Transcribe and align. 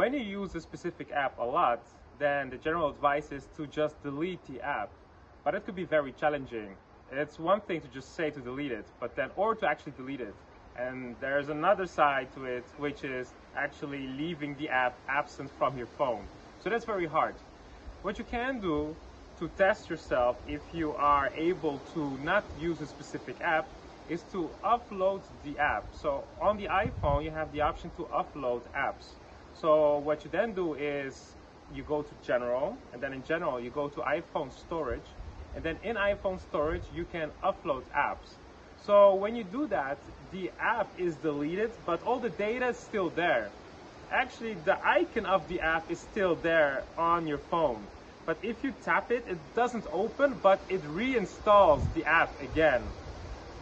use 0.00 0.54
a 0.54 0.60
specific 0.60 1.10
app 1.12 1.38
a 1.38 1.44
lot, 1.44 1.80
then 2.18 2.50
the 2.50 2.56
general 2.56 2.88
advice 2.90 3.32
is 3.32 3.48
to 3.56 3.66
just 3.66 4.02
delete 4.02 4.44
the 4.46 4.60
app. 4.60 4.90
But 5.44 5.54
it 5.54 5.64
could 5.64 5.74
be 5.74 5.84
very 5.84 6.12
challenging. 6.12 6.76
It's 7.10 7.38
one 7.38 7.60
thing 7.60 7.80
to 7.80 7.88
just 7.88 8.14
say 8.14 8.30
to 8.30 8.40
delete 8.40 8.72
it, 8.72 8.86
but 9.00 9.16
then, 9.16 9.30
or 9.36 9.54
to 9.54 9.66
actually 9.66 9.92
delete 9.96 10.20
it. 10.20 10.34
And 10.76 11.16
there's 11.20 11.48
another 11.48 11.86
side 11.86 12.28
to 12.34 12.44
it, 12.44 12.64
which 12.78 13.04
is 13.04 13.32
actually 13.56 14.06
leaving 14.06 14.56
the 14.56 14.68
app 14.70 14.98
absent 15.08 15.50
from 15.58 15.76
your 15.76 15.88
phone. 15.98 16.24
So 16.62 16.70
that's 16.70 16.86
very 16.86 17.06
hard. 17.06 17.34
What 18.02 18.18
you 18.18 18.24
can 18.24 18.60
do 18.60 18.96
to 19.38 19.48
test 19.48 19.90
yourself 19.90 20.36
if 20.46 20.62
you 20.72 20.92
are 20.92 21.30
able 21.36 21.80
to 21.92 22.16
not 22.18 22.44
use 22.56 22.80
a 22.80 22.86
specific 22.86 23.40
app 23.42 23.68
is 24.08 24.22
to 24.32 24.50
upload 24.64 25.22
the 25.42 25.58
app. 25.58 25.84
So 25.92 26.24
on 26.40 26.56
the 26.56 26.66
iPhone, 26.66 27.24
you 27.24 27.30
have 27.30 27.52
the 27.52 27.60
option 27.60 27.90
to 27.96 28.08
upload 28.14 28.62
apps. 28.76 29.21
So 29.60 29.98
what 29.98 30.24
you 30.24 30.30
then 30.30 30.52
do 30.54 30.74
is 30.74 31.34
you 31.74 31.82
go 31.82 32.02
to 32.02 32.10
general 32.26 32.76
and 32.92 33.02
then 33.02 33.12
in 33.12 33.22
general 33.24 33.60
you 33.60 33.70
go 33.70 33.88
to 33.88 34.00
iPhone 34.00 34.52
storage 34.66 35.08
and 35.54 35.64
then 35.64 35.76
in 35.84 35.96
iPhone 35.96 36.40
storage 36.40 36.82
you 36.94 37.04
can 37.04 37.30
upload 37.44 37.82
apps. 37.96 38.28
So 38.86 39.14
when 39.14 39.36
you 39.36 39.44
do 39.44 39.68
that, 39.68 39.98
the 40.32 40.50
app 40.58 40.98
is 40.98 41.14
deleted, 41.16 41.70
but 41.86 42.02
all 42.02 42.18
the 42.18 42.30
data 42.30 42.68
is 42.68 42.78
still 42.78 43.10
there. 43.10 43.50
Actually, 44.10 44.54
the 44.54 44.76
icon 44.84 45.24
of 45.24 45.48
the 45.48 45.60
app 45.60 45.90
is 45.90 46.00
still 46.00 46.34
there 46.34 46.84
on 46.98 47.26
your 47.26 47.38
phone. 47.38 47.86
But 48.26 48.38
if 48.42 48.62
you 48.64 48.72
tap 48.84 49.10
it, 49.12 49.24
it 49.28 49.38
doesn't 49.54 49.86
open, 49.92 50.38
but 50.42 50.60
it 50.68 50.82
reinstalls 50.82 51.92
the 51.94 52.04
app 52.04 52.40
again. 52.42 52.82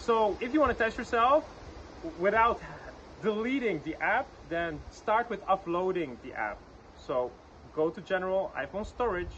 So 0.00 0.36
if 0.40 0.52
you 0.52 0.60
want 0.60 0.76
to 0.76 0.84
test 0.84 0.98
yourself 0.98 1.44
without 2.20 2.60
deleting 3.22 3.80
the 3.84 3.94
app, 4.02 4.28
then 4.48 4.80
start 4.90 5.30
with 5.30 5.40
uploading 5.48 6.18
the 6.24 6.32
app. 6.32 6.58
So 7.06 7.30
go 7.74 7.90
to 7.90 8.00
general 8.00 8.52
iPhone 8.56 8.86
storage, 8.86 9.34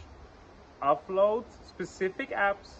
upload 0.82 1.44
specific 1.68 2.30
apps, 2.30 2.70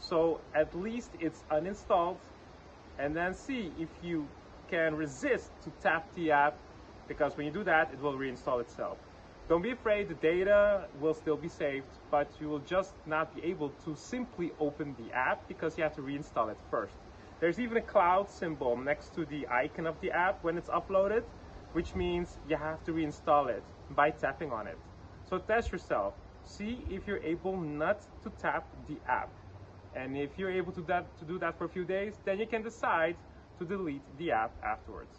so 0.00 0.40
at 0.54 0.74
least 0.78 1.10
it's 1.20 1.42
uninstalled, 1.50 2.18
and 2.98 3.14
then 3.14 3.34
see 3.34 3.70
if 3.78 3.88
you 4.02 4.26
can 4.70 4.94
resist 4.94 5.50
to 5.62 5.70
tap 5.82 6.06
the 6.14 6.30
app 6.30 6.56
because 7.08 7.36
when 7.36 7.46
you 7.46 7.52
do 7.52 7.64
that, 7.64 7.90
it 7.92 8.00
will 8.00 8.14
reinstall 8.14 8.60
itself. 8.60 8.96
Don't 9.48 9.62
be 9.62 9.70
afraid, 9.70 10.08
the 10.08 10.14
data 10.14 10.86
will 11.00 11.12
still 11.12 11.36
be 11.36 11.48
saved, 11.48 11.86
but 12.10 12.26
you 12.40 12.48
will 12.48 12.60
just 12.60 12.94
not 13.06 13.34
be 13.34 13.44
able 13.44 13.70
to 13.84 13.94
simply 13.94 14.52
open 14.58 14.96
the 14.98 15.14
app 15.14 15.46
because 15.48 15.76
you 15.76 15.84
have 15.84 15.94
to 15.96 16.00
reinstall 16.00 16.50
it 16.50 16.56
first. 16.70 16.94
There's 17.40 17.58
even 17.58 17.76
a 17.76 17.82
cloud 17.82 18.30
symbol 18.30 18.76
next 18.76 19.14
to 19.16 19.24
the 19.24 19.46
icon 19.50 19.86
of 19.86 20.00
the 20.00 20.10
app 20.10 20.42
when 20.44 20.56
it's 20.56 20.68
uploaded, 20.68 21.24
which 21.72 21.94
means 21.94 22.38
you 22.48 22.56
have 22.56 22.82
to 22.84 22.92
reinstall 22.92 23.48
it 23.48 23.62
by 23.90 24.10
tapping 24.10 24.50
on 24.52 24.66
it. 24.66 24.78
So 25.28 25.38
test 25.38 25.72
yourself. 25.72 26.14
See 26.44 26.84
if 26.90 27.06
you're 27.06 27.22
able 27.24 27.56
not 27.56 28.00
to 28.22 28.30
tap 28.40 28.66
the 28.88 28.96
app. 29.08 29.30
And 29.94 30.16
if 30.16 30.38
you're 30.38 30.50
able 30.50 30.72
to, 30.72 30.82
that, 30.82 31.18
to 31.18 31.24
do 31.24 31.38
that 31.38 31.58
for 31.58 31.64
a 31.64 31.68
few 31.68 31.84
days, 31.84 32.14
then 32.24 32.38
you 32.38 32.46
can 32.46 32.62
decide 32.62 33.16
to 33.58 33.64
delete 33.64 34.02
the 34.18 34.32
app 34.32 34.52
afterwards. 34.62 35.16